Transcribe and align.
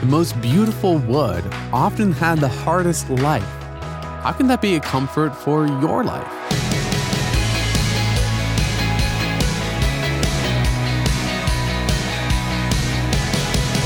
the 0.00 0.06
most 0.06 0.40
beautiful 0.40 0.96
wood 0.96 1.44
often 1.74 2.10
had 2.10 2.38
the 2.38 2.48
hardest 2.48 3.10
life. 3.10 3.42
How 4.22 4.32
can 4.32 4.46
that 4.46 4.62
be 4.62 4.76
a 4.76 4.80
comfort 4.80 5.36
for 5.36 5.66
your 5.66 6.04
life? 6.04 6.26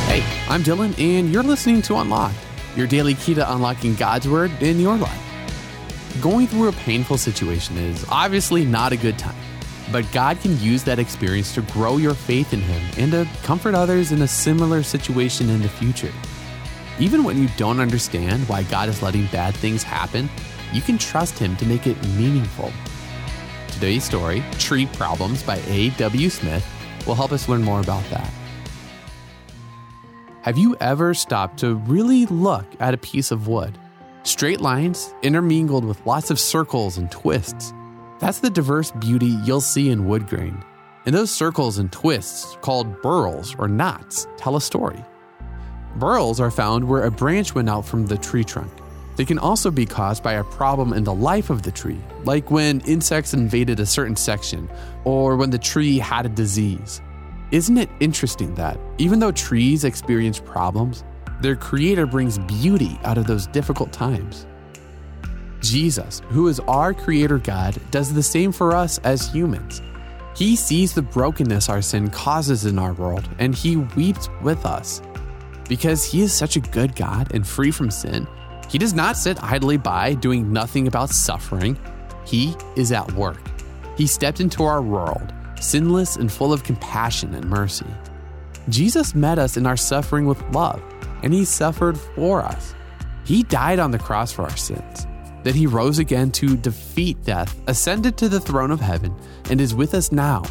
Hey, 0.07 0.23
I'm 0.49 0.63
Dylan, 0.63 0.97
and 1.01 1.33
you're 1.33 1.43
listening 1.43 1.83
to 1.83 1.97
Unlocked, 1.97 2.37
your 2.77 2.87
daily 2.87 3.15
key 3.15 3.35
to 3.35 3.53
unlocking 3.53 3.97
God's 3.97 4.29
Word 4.29 4.53
in 4.63 4.79
your 4.79 4.97
life. 4.97 5.21
Going 6.21 6.47
through 6.47 6.69
a 6.69 6.73
painful 6.73 7.19
situation 7.19 7.77
is 7.77 8.07
obviously 8.09 8.65
not 8.65 8.93
a 8.93 8.97
good 8.97 9.19
time, 9.19 9.35
but 9.93 10.11
God 10.13 10.41
can 10.41 10.59
use 10.61 10.85
that 10.85 10.99
experience 10.99 11.55
to 11.55 11.63
grow 11.63 11.97
your 11.97 12.15
faith 12.15 12.53
in 12.53 12.61
Him 12.61 12.83
and 12.99 13.13
to 13.13 13.29
comfort 13.43 13.75
others 13.75 14.13
in 14.13 14.23
a 14.23 14.29
similar 14.29 14.83
situation 14.83 15.51
in 15.51 15.63
the 15.63 15.69
future. 15.69 16.13
Even 16.99 17.25
when 17.25 17.41
you 17.41 17.49
don't 17.57 17.81
understand 17.81 18.49
why 18.49 18.63
God 18.65 18.89
is 18.89 19.03
letting 19.03 19.27
bad 19.27 19.55
things 19.55 19.83
happen, 19.83 20.29
you 20.73 20.81
can 20.81 20.99
trust 20.99 21.39
Him 21.39 21.57
to 21.57 21.67
make 21.67 21.87
it 21.87 22.03
meaningful. 22.09 22.73
Today's 23.69 24.05
story, 24.05 24.43
Tree 24.53 24.87
Problems 24.87 25.43
by 25.43 25.57
A.W. 25.67 26.31
Smith, 26.31 26.65
will 27.07 27.15
help 27.15 27.33
us 27.33 27.49
learn 27.49 27.63
more 27.63 27.81
about 27.81 28.05
that. 28.11 28.33
Have 30.43 30.59
you 30.59 30.77
ever 30.81 31.15
stopped 31.15 31.59
to 31.61 31.75
really 31.75 32.27
look 32.27 32.67
at 32.79 32.95
a 32.95 32.99
piece 32.99 33.31
of 33.31 33.49
wood? 33.49 33.79
Straight 34.25 34.61
lines 34.61 35.15
intermingled 35.23 35.85
with 35.85 36.05
lots 36.07 36.31
of 36.31 36.39
circles 36.39 36.99
and 36.99 37.11
twists. 37.11 37.73
That's 38.21 38.39
the 38.39 38.51
diverse 38.51 38.91
beauty 38.93 39.37
you'll 39.45 39.61
see 39.61 39.91
in 39.91 40.07
wood 40.07 40.29
grain. 40.29 40.63
And 41.07 41.15
those 41.15 41.31
circles 41.31 41.79
and 41.79 41.93
twists, 41.93 42.57
called 42.63 43.03
burls 43.03 43.55
or 43.59 43.69
knots, 43.69 44.27
tell 44.37 44.57
a 44.57 44.61
story. 44.61 45.05
Burls 45.97 46.41
are 46.41 46.51
found 46.51 46.89
where 46.89 47.05
a 47.05 47.11
branch 47.11 47.55
went 47.55 47.69
out 47.69 47.85
from 47.85 48.07
the 48.07 48.17
tree 48.17 48.45
trunk. 48.45 48.73
They 49.17 49.25
can 49.25 49.39
also 49.39 49.71
be 49.71 49.87
caused 49.87 50.23
by 50.23 50.33
a 50.35 50.45
problem 50.45 50.93
in 50.93 51.05
the 51.05 51.15
life 51.15 51.51
of 51.51 51.63
the 51.63 51.71
tree, 51.71 52.01
like 52.25 52.51
when 52.51 52.81
insects 52.81 53.35
invaded 53.35 53.79
a 53.79 53.87
certain 53.87 54.17
section 54.17 54.69
or 55.05 55.37
when 55.37 55.51
the 55.51 55.59
tree 55.59 55.99
had 55.99 56.27
a 56.27 56.31
disease. 56.31 57.01
Isn't 57.53 57.79
it 57.79 57.91
interesting 58.01 58.55
that, 58.57 58.79
even 58.99 59.21
though 59.21 59.31
trees 59.31 59.85
experience 59.85 60.41
problems, 60.41 61.05
their 61.41 61.55
creator 61.55 62.07
brings 62.07 62.39
beauty 62.39 62.99
out 63.05 63.19
of 63.19 63.27
those 63.27 63.47
difficult 63.49 63.93
times? 63.93 64.47
Jesus, 65.65 66.21
who 66.29 66.49
is 66.49 66.61
our 66.61 66.95
creator 66.95 67.39
God, 67.39 67.77
does 67.91 68.13
the 68.13 68.23
same 68.23 68.53
for 68.53 68.75
us 68.75 68.99
as 68.99 69.33
humans. 69.33 69.83
He 70.37 70.57
sees 70.57 70.93
the 70.93 71.03
brokenness 71.03 71.69
our 71.69 71.83
sin 71.83 72.11
causes 72.11 72.65
in 72.67 72.79
our 72.79 72.93
world, 72.93 73.29
and 73.39 73.55
he 73.55 73.77
weeps 73.77 74.29
with 74.43 74.67
us. 74.67 75.01
Because 75.69 76.05
he 76.05 76.23
is 76.23 76.33
such 76.33 76.57
a 76.57 76.61
good 76.61 76.95
God 76.95 77.33
and 77.35 77.47
free 77.47 77.71
from 77.71 77.91
sin, 77.91 78.27
he 78.69 78.79
does 78.79 78.95
not 78.95 79.17
sit 79.17 79.43
idly 79.43 79.77
by 79.77 80.15
doing 80.15 80.53
nothing 80.53 80.87
about 80.87 81.11
suffering. 81.11 81.79
He 82.27 82.55
is 82.77 82.93
at 82.93 83.11
work. 83.13 83.41
He 83.97 84.07
stepped 84.07 84.41
into 84.41 84.65
our 84.65 84.83
world 84.83 85.33
sinless 85.61 86.17
and 86.17 86.31
full 86.31 86.53
of 86.53 86.65
compassion 86.65 87.35
and 87.35 87.45
mercy. 87.47 87.87
Jesus 88.69 89.15
met 89.15 89.39
us 89.39 89.57
in 89.57 89.67
our 89.67 89.77
suffering 89.77 90.27
with 90.27 90.43
love, 90.53 90.83
and 91.23 91.33
he 91.33 91.45
suffered 91.45 91.99
for 91.99 92.43
us. 92.43 92.75
He 93.25 93.43
died 93.45 93.79
on 93.79 93.91
the 93.91 93.99
cross 93.99 94.33
for 94.33 94.43
our 94.43 94.57
sins. 94.57 95.07
That 95.45 95.55
he 95.55 95.67
rose 95.67 95.99
again 95.99 96.31
to 96.33 96.57
defeat 96.57 97.23
death, 97.25 97.57
ascended 97.67 98.17
to 98.19 98.29
the 98.29 98.41
throne 98.41 98.71
of 98.71 98.81
heaven, 98.81 99.15
and 99.51 99.61
is 99.61 99.75
with 99.75 99.95
us 99.95 100.11
now 100.11 100.43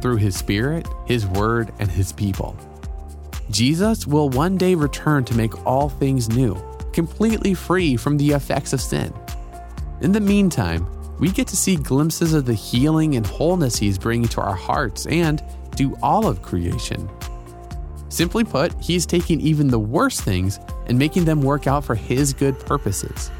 through 0.00 0.16
his 0.16 0.36
Spirit, 0.36 0.86
his 1.06 1.26
word, 1.26 1.72
and 1.78 1.90
his 1.90 2.12
people. 2.12 2.56
Jesus 3.50 4.06
will 4.06 4.28
one 4.28 4.56
day 4.56 4.74
return 4.74 5.24
to 5.24 5.36
make 5.36 5.66
all 5.66 5.88
things 5.88 6.28
new, 6.28 6.56
completely 6.92 7.54
free 7.54 7.96
from 7.96 8.16
the 8.16 8.30
effects 8.30 8.72
of 8.72 8.80
sin. 8.80 9.12
In 10.00 10.12
the 10.12 10.20
meantime, 10.20 10.86
we 11.18 11.30
get 11.30 11.46
to 11.48 11.56
see 11.56 11.76
glimpses 11.76 12.34
of 12.34 12.44
the 12.44 12.54
healing 12.54 13.16
and 13.16 13.26
wholeness 13.26 13.76
He's 13.76 13.98
bringing 13.98 14.28
to 14.28 14.40
our 14.40 14.54
hearts 14.54 15.06
and 15.06 15.42
to 15.76 15.96
all 16.02 16.26
of 16.26 16.42
creation. 16.42 17.08
Simply 18.08 18.44
put, 18.44 18.72
He's 18.82 19.06
taking 19.06 19.40
even 19.40 19.68
the 19.68 19.78
worst 19.78 20.22
things 20.22 20.58
and 20.86 20.98
making 20.98 21.24
them 21.24 21.40
work 21.42 21.66
out 21.66 21.84
for 21.84 21.94
His 21.94 22.32
good 22.32 22.58
purposes. 22.60 23.30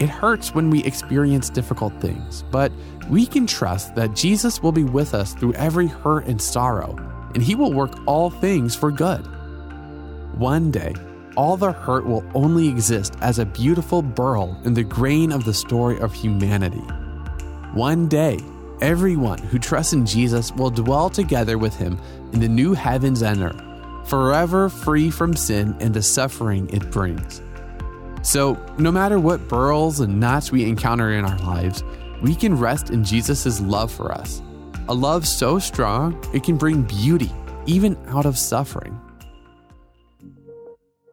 It 0.00 0.08
hurts 0.08 0.54
when 0.54 0.70
we 0.70 0.82
experience 0.84 1.48
difficult 1.50 1.92
things, 2.00 2.44
but 2.50 2.72
we 3.08 3.26
can 3.26 3.46
trust 3.46 3.94
that 3.94 4.14
Jesus 4.14 4.62
will 4.62 4.72
be 4.72 4.84
with 4.84 5.14
us 5.14 5.34
through 5.34 5.54
every 5.54 5.86
hurt 5.86 6.26
and 6.26 6.40
sorrow, 6.40 6.96
and 7.34 7.42
He 7.42 7.54
will 7.54 7.72
work 7.72 7.92
all 8.06 8.30
things 8.30 8.74
for 8.74 8.90
good. 8.90 9.24
One 10.36 10.70
day, 10.70 10.94
all 11.36 11.56
the 11.56 11.72
hurt 11.72 12.06
will 12.06 12.24
only 12.34 12.68
exist 12.68 13.14
as 13.20 13.38
a 13.38 13.46
beautiful 13.46 14.02
burl 14.02 14.60
in 14.64 14.74
the 14.74 14.82
grain 14.82 15.32
of 15.32 15.44
the 15.44 15.54
story 15.54 15.98
of 16.00 16.12
humanity. 16.12 16.84
One 17.72 18.08
day, 18.08 18.38
everyone 18.80 19.38
who 19.38 19.58
trusts 19.58 19.92
in 19.92 20.06
Jesus 20.06 20.52
will 20.52 20.70
dwell 20.70 21.10
together 21.10 21.58
with 21.58 21.76
him 21.76 22.00
in 22.32 22.40
the 22.40 22.48
new 22.48 22.74
heavens 22.74 23.22
and 23.22 23.42
earth, 23.42 23.62
forever 24.08 24.68
free 24.68 25.10
from 25.10 25.34
sin 25.34 25.76
and 25.80 25.94
the 25.94 26.02
suffering 26.02 26.68
it 26.70 26.90
brings. 26.90 27.40
So, 28.24 28.58
no 28.78 28.90
matter 28.90 29.20
what 29.20 29.48
burls 29.48 30.00
and 30.00 30.18
knots 30.18 30.50
we 30.50 30.64
encounter 30.64 31.12
in 31.12 31.26
our 31.26 31.38
lives, 31.40 31.84
we 32.22 32.34
can 32.34 32.58
rest 32.58 32.88
in 32.88 33.04
Jesus' 33.04 33.60
love 33.60 33.92
for 33.92 34.10
us. 34.10 34.40
A 34.88 34.94
love 34.94 35.28
so 35.28 35.58
strong, 35.58 36.18
it 36.32 36.42
can 36.42 36.56
bring 36.56 36.82
beauty 36.82 37.30
even 37.66 37.98
out 38.08 38.24
of 38.24 38.38
suffering. 38.38 38.98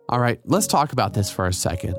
All 0.08 0.20
right, 0.20 0.40
let's 0.46 0.68
talk 0.68 0.94
about 0.94 1.14
this 1.14 1.30
for 1.30 1.48
a 1.48 1.54
second. 1.54 1.98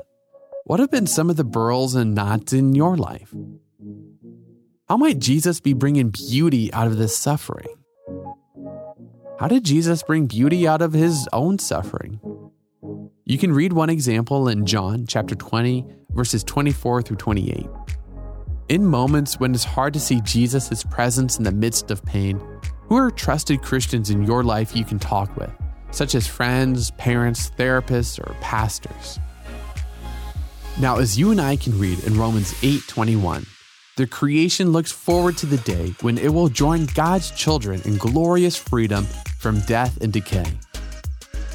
What 0.65 0.79
have 0.79 0.89
been 0.89 1.07
some 1.07 1.29
of 1.29 1.35
the 1.35 1.43
burls 1.43 1.93
and 1.93 2.15
knots 2.15 2.51
in 2.51 2.73
your 2.73 2.97
life? 2.97 3.33
How 4.89 4.97
might 4.97 5.19
Jesus 5.19 5.59
be 5.59 5.73
bringing 5.73 6.09
beauty 6.09 6.73
out 6.73 6.87
of 6.87 6.97
this 6.97 7.15
suffering? 7.15 7.67
How 9.39 9.47
did 9.47 9.63
Jesus 9.63 10.01
bring 10.01 10.25
beauty 10.25 10.67
out 10.67 10.81
of 10.81 10.93
his 10.93 11.27
own 11.33 11.59
suffering? 11.59 12.19
You 13.25 13.37
can 13.37 13.53
read 13.53 13.73
one 13.73 13.89
example 13.89 14.49
in 14.49 14.65
John 14.65 15.05
chapter 15.07 15.35
20, 15.35 15.85
verses 16.11 16.43
24 16.43 17.03
through 17.03 17.17
28. 17.17 17.67
In 18.69 18.85
moments 18.85 19.39
when 19.39 19.53
it's 19.53 19.63
hard 19.63 19.93
to 19.93 19.99
see 19.99 20.21
Jesus' 20.21 20.83
presence 20.83 21.37
in 21.37 21.43
the 21.43 21.51
midst 21.51 21.91
of 21.91 22.03
pain, 22.03 22.41
who 22.87 22.97
are 22.97 23.11
trusted 23.11 23.61
Christians 23.61 24.09
in 24.09 24.23
your 24.23 24.43
life 24.43 24.75
you 24.75 24.83
can 24.83 24.99
talk 24.99 25.35
with? 25.37 25.51
such 25.93 26.15
as 26.15 26.27
friends, 26.27 26.91
parents, 26.91 27.51
therapists, 27.51 28.19
or 28.19 28.33
pastors. 28.41 29.19
Now, 30.79 30.97
as 30.97 31.17
you 31.17 31.31
and 31.31 31.39
I 31.39 31.55
can 31.55 31.77
read 31.77 32.03
in 32.03 32.17
Romans 32.17 32.53
8:21, 32.63 33.45
the 33.95 34.07
creation 34.07 34.71
looks 34.71 34.91
forward 34.91 35.37
to 35.37 35.45
the 35.45 35.57
day 35.57 35.93
when 36.01 36.17
it 36.17 36.33
will 36.33 36.49
join 36.49 36.87
God's 36.95 37.29
children 37.31 37.79
in 37.85 37.97
glorious 37.97 38.55
freedom 38.55 39.05
from 39.37 39.59
death 39.61 39.99
and 40.01 40.11
decay. 40.11 40.57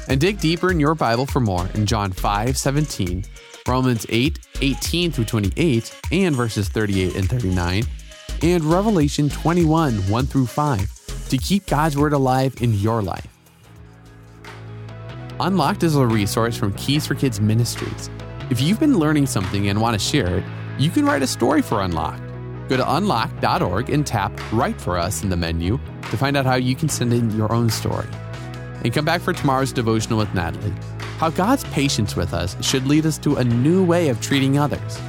And 0.09 0.19
dig 0.19 0.39
deeper 0.39 0.71
in 0.71 0.79
your 0.79 0.95
Bible 0.95 1.27
for 1.27 1.39
more 1.39 1.69
in 1.75 1.85
John 1.85 2.11
5:17, 2.11 3.25
Romans 3.67 4.07
8:18 4.09 5.11
through 5.11 5.25
28, 5.25 5.95
and 6.11 6.35
verses 6.35 6.67
38 6.67 7.15
and 7.15 7.29
39, 7.29 7.83
and 8.41 8.63
Revelation 8.65 9.29
21 9.29 10.09
1 10.09 10.25
through 10.25 10.47
5 10.47 11.27
to 11.29 11.37
keep 11.37 11.67
God's 11.67 11.95
word 11.95 12.13
alive 12.13 12.55
in 12.59 12.73
your 12.73 13.03
life. 13.03 13.27
Unlocked 15.39 15.83
is 15.83 15.95
a 15.95 16.05
resource 16.05 16.57
from 16.57 16.73
Keys 16.73 17.05
for 17.05 17.13
Kids 17.13 17.39
Ministries. 17.39 18.09
If 18.49 18.59
you've 18.59 18.79
been 18.79 18.97
learning 18.97 19.27
something 19.27 19.69
and 19.69 19.79
want 19.79 19.93
to 19.93 19.99
share 19.99 20.39
it, 20.39 20.43
you 20.79 20.89
can 20.89 21.05
write 21.05 21.21
a 21.21 21.27
story 21.27 21.61
for 21.61 21.81
Unlocked. 21.81 22.23
Go 22.67 22.77
to 22.77 22.95
unlocked.org 22.95 23.89
and 23.89 24.05
tap 24.05 24.31
Write 24.51 24.81
for 24.81 24.97
Us 24.97 25.23
in 25.23 25.29
the 25.29 25.37
menu 25.37 25.79
to 26.09 26.17
find 26.17 26.35
out 26.35 26.45
how 26.45 26.55
you 26.55 26.75
can 26.75 26.89
send 26.89 27.13
in 27.13 27.29
your 27.37 27.51
own 27.53 27.69
story. 27.69 28.07
And 28.83 28.93
come 28.93 29.05
back 29.05 29.21
for 29.21 29.33
tomorrow's 29.33 29.73
devotional 29.73 30.19
with 30.19 30.33
Natalie. 30.33 30.73
How 31.17 31.29
God's 31.29 31.63
patience 31.65 32.15
with 32.15 32.33
us 32.33 32.55
should 32.65 32.87
lead 32.87 33.05
us 33.05 33.17
to 33.19 33.35
a 33.35 33.43
new 33.43 33.83
way 33.83 34.09
of 34.09 34.21
treating 34.21 34.57
others. 34.57 34.99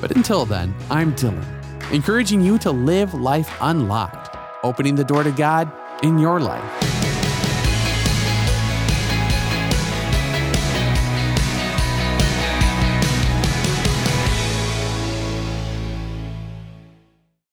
But 0.00 0.16
until 0.16 0.44
then, 0.44 0.74
I'm 0.90 1.14
Dylan, 1.14 1.44
encouraging 1.92 2.40
you 2.40 2.58
to 2.58 2.70
live 2.70 3.14
life 3.14 3.50
unlocked, 3.60 4.36
opening 4.62 4.94
the 4.94 5.04
door 5.04 5.22
to 5.22 5.30
God 5.32 5.70
in 6.02 6.18
your 6.18 6.40
life. 6.40 6.77